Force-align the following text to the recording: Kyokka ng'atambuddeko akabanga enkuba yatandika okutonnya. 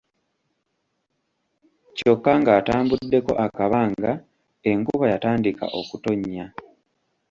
Kyokka 1.95 2.31
ng'atambuddeko 2.41 3.33
akabanga 3.45 4.11
enkuba 4.71 5.05
yatandika 5.13 5.65
okutonnya. 5.79 6.45